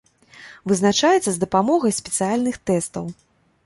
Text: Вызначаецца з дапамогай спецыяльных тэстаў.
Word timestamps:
Вызначаецца 0.71 1.27
з 1.31 1.35
дапамогай 1.45 1.97
спецыяльных 2.01 2.55
тэстаў. 2.73 3.05